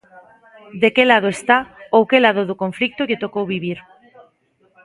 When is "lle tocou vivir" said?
3.07-3.79